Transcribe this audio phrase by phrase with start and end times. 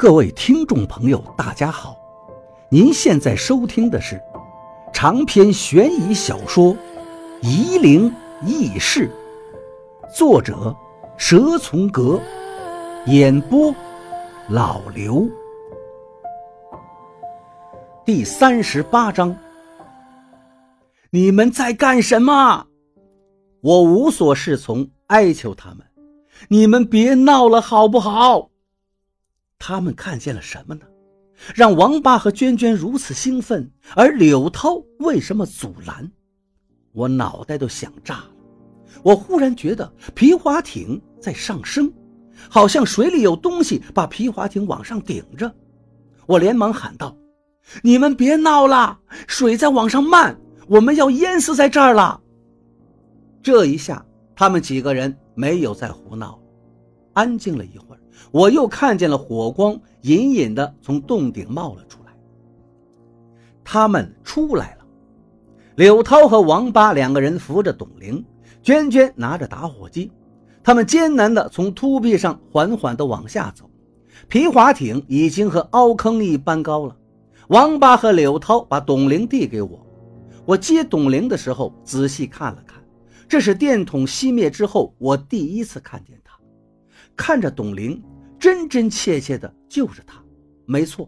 [0.00, 1.94] 各位听众朋友，大家好！
[2.70, 4.18] 您现在收听的是
[4.94, 6.74] 长篇悬疑小说
[7.42, 8.10] 《夷陵
[8.40, 9.10] 轶事》，
[10.16, 10.74] 作者
[11.18, 12.18] 蛇从阁，
[13.08, 13.74] 演播
[14.48, 15.28] 老刘。
[18.02, 19.36] 第三十八章，
[21.10, 22.66] 你们在干什么？
[23.60, 25.80] 我无所适从，哀求他们：
[26.48, 28.49] 你们别闹了，好不好？
[29.60, 30.80] 他们看见了什么呢？
[31.54, 36.10] 让王八和娟娟如此兴奋，而柳涛为什么阻拦？
[36.92, 38.30] 我脑袋都想炸了。
[39.04, 41.92] 我忽然觉得皮划艇在上升，
[42.48, 45.54] 好像水里有东西把皮划艇往上顶着。
[46.26, 47.14] 我连忙喊道
[47.82, 52.20] ：“你们别闹了，水在往上漫，我们要淹死在这儿了。”
[53.42, 54.04] 这一下，
[54.34, 56.40] 他们几个人没有再胡闹，
[57.12, 57.99] 安静了一会儿。
[58.30, 62.12] 我又看见了火光隐隐的从洞顶冒了出来。
[63.64, 64.84] 他们出来了，
[65.76, 68.24] 柳涛和王八两个人扶着董玲，
[68.62, 70.10] 娟娟拿着打火机，
[70.62, 73.68] 他们艰难的从凸壁上缓缓的往下走。
[74.28, 76.96] 皮划艇已经和凹坑一般高了。
[77.48, 79.84] 王八和柳涛把董玲递给我，
[80.44, 82.80] 我接董玲的时候仔细看了看，
[83.28, 86.29] 这是电筒熄灭之后我第一次看见她，
[87.20, 88.02] 看着董玲。
[88.38, 90.24] 真真切切的就是他，
[90.64, 91.06] 没错。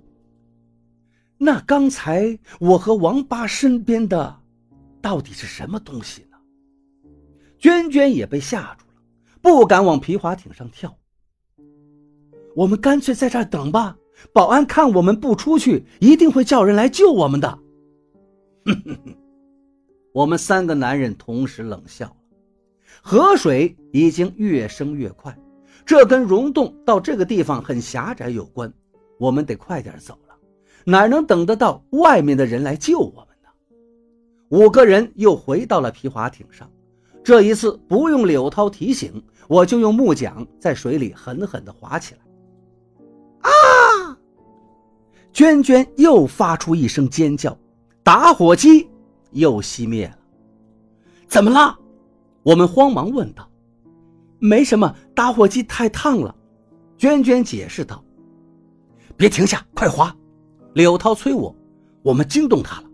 [1.38, 4.38] 那刚才我和王八身边的，
[5.00, 6.36] 到底是什么东西呢？
[7.58, 9.00] 娟娟也被吓住了，
[9.40, 10.94] 不敢往皮划艇上跳。
[12.54, 13.96] 我们干脆在这儿等吧，
[14.34, 17.58] 保安看我们不出去，一定会叫人来救我们的。
[20.12, 22.14] 我们三个男人同时冷笑。
[23.00, 25.34] 河水已经越升越快。
[25.84, 28.72] 这跟溶洞到这个地方很狭窄有关，
[29.18, 30.34] 我们得快点走了，
[30.84, 33.48] 哪能等得到外面的人来救我们呢？
[34.50, 36.70] 五个人又回到了皮划艇上，
[37.24, 42.20] 这一次不用柳涛提醒，我就用木桨在水里狠狠地划起来。
[43.40, 43.50] 啊！
[45.32, 47.56] 娟娟又发出一声尖叫，
[48.02, 48.88] 打火机
[49.30, 50.18] 又熄灭了。
[51.26, 51.76] 怎么了？
[52.42, 53.48] 我们慌忙问道。
[54.44, 56.34] 没什么，打火机太烫了。
[56.98, 58.04] 娟娟解释道
[59.16, 60.12] ：“别停下，快滑！”
[60.74, 61.54] 柳涛催我
[62.02, 62.90] ：“我们惊动他了。”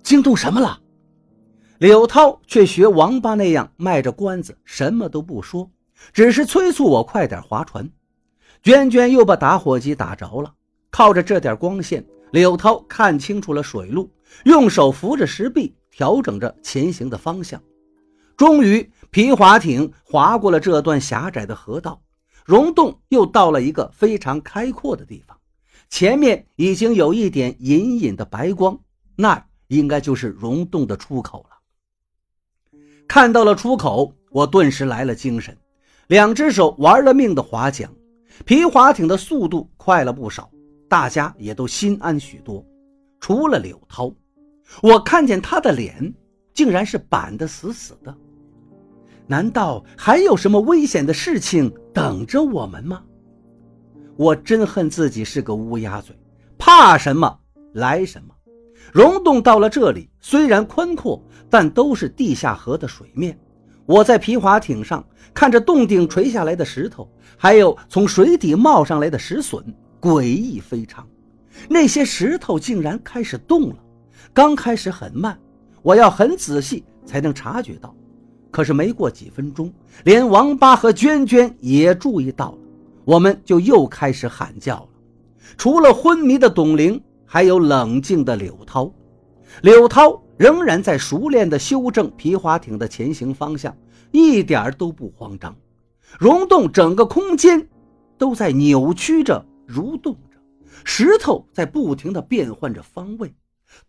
[0.00, 0.78] 惊动什么了？
[1.78, 5.68] 柳涛却学王八那样卖着关子，什么都不说，
[6.12, 7.90] 只是催促我快点划船。
[8.62, 10.54] 娟娟又把打火机打着了，
[10.88, 14.08] 靠着这点光线，柳涛看清楚了水路，
[14.44, 17.60] 用手扶着石壁，调整着前行的方向。
[18.38, 22.00] 终于，皮划艇划过了这段狭窄的河道，
[22.44, 25.36] 溶洞又到了一个非常开阔的地方。
[25.90, 28.78] 前面已经有一点隐隐的白光，
[29.16, 32.78] 那应该就是溶洞的出口了。
[33.08, 35.58] 看到了出口，我顿时来了精神，
[36.06, 37.90] 两只手玩了命的划桨，
[38.44, 40.48] 皮划艇的速度快了不少，
[40.88, 42.64] 大家也都心安许多，
[43.18, 44.12] 除了柳涛，
[44.80, 46.14] 我看见他的脸
[46.54, 48.16] 竟然是板得死死的。
[49.28, 53.02] 难道还有什么危险的事情等着我们吗？
[54.16, 56.18] 我真恨自己是个乌鸦嘴，
[56.58, 57.38] 怕什么
[57.74, 58.34] 来什么。
[58.92, 63.38] 溶洞到了这里，虽然宽阔，但都是地下河的水面。
[63.84, 69.62] 我在皮划艇上看着洞顶垂下来的石头，还有从水底冒上来的石笋，
[70.00, 71.06] 诡异非常。
[71.68, 73.76] 那些石头竟然开始动了，
[74.32, 75.38] 刚开始很慢，
[75.82, 77.94] 我要很仔细才能察觉到。
[78.58, 82.58] 可是没过几分钟，连王八和娟娟也注意到了，
[83.04, 84.88] 我们就又开始喊叫了。
[85.56, 88.92] 除了昏迷的董玲，还有冷静的柳涛。
[89.62, 93.72] 柳涛仍然在熟练地修正皮划艇的前行方向，
[94.10, 95.54] 一点都不慌张。
[96.18, 97.64] 溶洞整个空间
[98.18, 100.38] 都在扭曲着、蠕动着，
[100.82, 103.32] 石头在不停地变换着方位，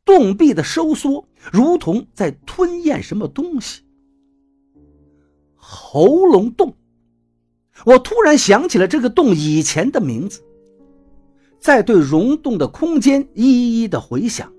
[0.05, 3.81] 洞壁的收缩如同在吞咽什么东西。
[5.71, 6.73] 喉咙洞，
[7.85, 10.41] 我突然想起了这个洞以前的名字，
[11.59, 14.51] 在对溶洞的空间一一的回想，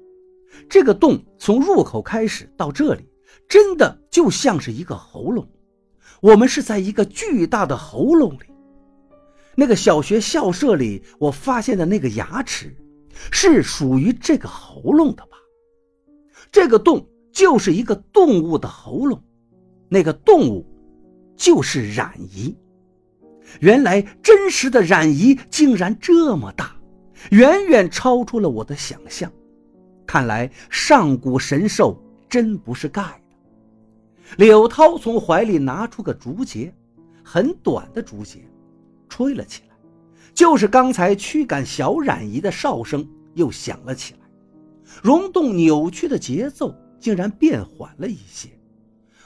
[0.69, 3.05] 这个洞从入口开始到这里，
[3.49, 5.45] 真的就像是一个喉咙。
[6.21, 8.45] 我们是在一个巨大的喉咙里，
[9.57, 12.73] 那个小学校舍里我发现的那个牙齿，
[13.33, 15.37] 是属于这个喉咙的吧？
[16.53, 19.21] 这个洞就是一个动物的喉咙，
[19.89, 20.65] 那个动物。
[21.41, 22.55] 就是冉姨，
[23.61, 26.77] 原来真实的染夷竟然这么大，
[27.31, 29.33] 远远超出了我的想象。
[30.07, 31.99] 看来上古神兽
[32.29, 34.37] 真不是盖的。
[34.37, 36.71] 柳涛从怀里拿出个竹节，
[37.25, 38.47] 很短的竹节，
[39.09, 39.75] 吹了起来，
[40.35, 44.21] 就是刚才驱赶小冉夷的哨声又响了起来。
[45.03, 48.51] 溶洞扭曲的节奏竟然变缓了一些。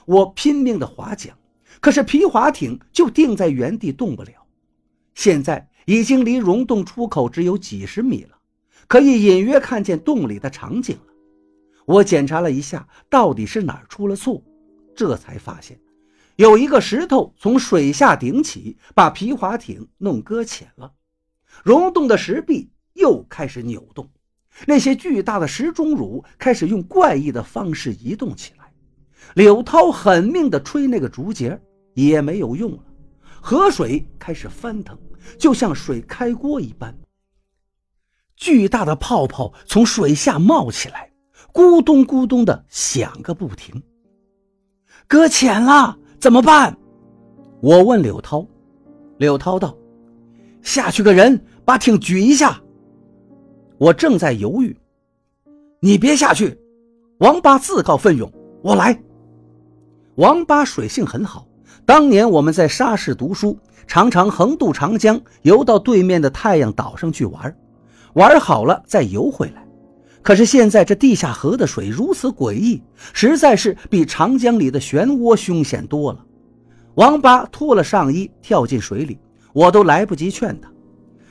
[0.06, 1.36] 我拼命的划桨。
[1.80, 4.46] 可是皮划艇就定在原地动不了，
[5.14, 8.38] 现在已经离溶洞出口只有几十米了，
[8.86, 11.12] 可以隐约看见洞里的场景了。
[11.86, 14.42] 我检查了一下，到底是哪儿出了错，
[14.96, 15.78] 这才发现
[16.36, 20.92] 有一个石头从水下顶起，把皮划艇弄搁浅了。
[21.62, 24.10] 溶洞的石壁又开始扭动，
[24.66, 28.64] 那些巨大的石钟乳开始用怪异的方式移动起来。
[29.34, 31.60] 柳涛狠命地吹那个竹节。
[31.94, 32.78] 也没有用了，
[33.40, 34.98] 河水开始翻腾，
[35.38, 36.94] 就像水开锅一般。
[38.36, 41.10] 巨大的泡泡从水下冒起来，
[41.52, 43.82] 咕咚咕咚的响个不停。
[45.06, 46.76] 搁浅了，怎么办？
[47.60, 48.46] 我问柳涛。
[49.18, 49.76] 柳涛道
[50.60, 52.60] ：“下去个人，把艇举一下。”
[53.78, 54.76] 我正在犹豫，
[55.80, 56.58] 你别下去。
[57.18, 58.30] 王八自告奋勇
[58.62, 59.00] ：“我来。”
[60.16, 61.46] 王八水性很好。
[61.86, 67.54] 当年我们在沙市读书，常常横渡长江，游到对面的太阳岛上去玩，
[68.14, 69.62] 玩好了再游回来。
[70.22, 72.82] 可是现在这地下河的水如此诡异，
[73.12, 76.24] 实在是比长江里的漩涡凶险多了。
[76.94, 79.18] 王八脱了上衣跳进水里，
[79.52, 80.70] 我都来不及劝他。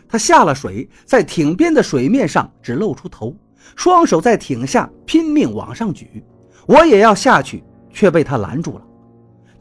[0.07, 3.35] 他下了水，在艇边的水面上只露出头，
[3.75, 6.23] 双手在艇下拼命往上举。
[6.67, 8.85] 我也要下去，却被他拦住了。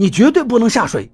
[0.02, 1.08] 你绝对不能下水！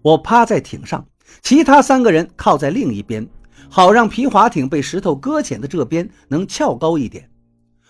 [0.00, 1.04] 我趴在艇上，
[1.42, 3.28] 其他三个人靠在另一边，
[3.68, 7.28] 好让皮划艇被石头搁浅的这边能翘高一点。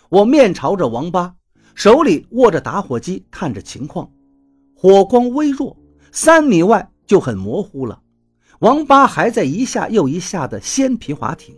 [0.08, 1.34] 我面朝着王八，
[1.74, 4.10] 手里握着打火机，看着情况。
[4.74, 5.76] 火光微弱，
[6.12, 8.00] 三米外就很模糊了。
[8.60, 11.54] 王八还在一下又一下地掀皮划艇，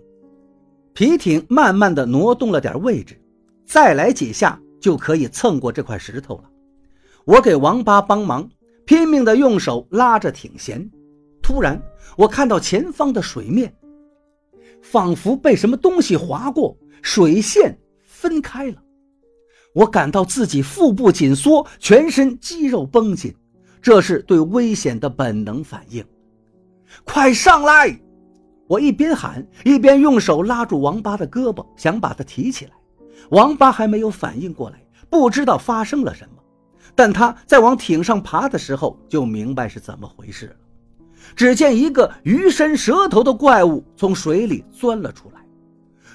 [0.94, 3.22] 皮艇慢慢地挪动了点位置，
[3.64, 6.47] 再来几下就可以蹭过这块石头了。
[7.28, 8.48] 我给王八帮忙，
[8.86, 10.90] 拼命地用手拉着挺弦。
[11.42, 11.78] 突然，
[12.16, 13.70] 我看到前方的水面，
[14.80, 18.82] 仿佛被什么东西划过，水线分开了。
[19.74, 23.36] 我感到自己腹部紧缩，全身肌肉绷紧，
[23.82, 26.02] 这是对危险的本能反应。
[27.04, 27.94] 快上来！
[28.66, 32.70] 我一边喊，一边用手拉住王八的胳膊，想把他提起来。
[33.32, 36.37] 王八还没有反应过来，不知道发生了什么。
[36.98, 40.56] 但他在往艇上爬的时候，就明白是怎么回事了。
[41.36, 45.40] 只见一个鱼身蛇头的怪物从水里钻了出来，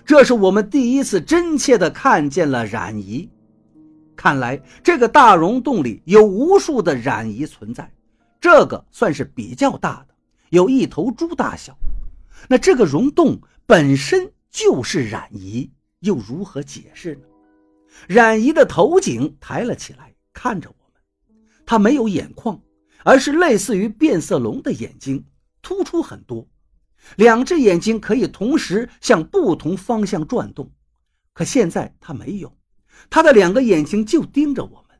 [0.03, 3.29] 这是我们第一次真切地看见了染夷。
[4.13, 7.89] 看来这个大溶洞里有无数的染夷存在，
[8.41, 10.13] 这个算是比较大的，
[10.49, 11.73] 有一头猪大小。
[12.49, 15.71] 那这个溶洞本身就是染夷，
[16.01, 17.21] 又如何解释呢？
[18.05, 20.12] 染夷的头颈抬了起来。
[20.33, 21.01] 看着我们，
[21.65, 22.61] 他没有眼眶，
[23.05, 25.25] 而是类似于变色龙的眼睛，
[25.61, 26.47] 突出很多。
[27.17, 30.71] 两只眼睛可以同时向不同方向转动，
[31.33, 32.57] 可现在他没有，
[33.09, 34.99] 他的两个眼睛就盯着我们。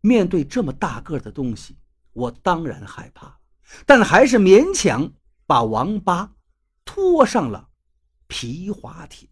[0.00, 1.76] 面对这么大个的东西，
[2.12, 3.38] 我当然害怕，
[3.84, 5.12] 但还是勉强
[5.46, 6.32] 把王八
[6.86, 7.68] 拖上了
[8.26, 9.28] 皮划艇。